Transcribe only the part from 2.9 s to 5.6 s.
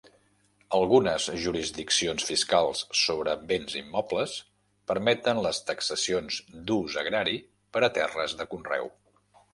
sobre béns immobles permeten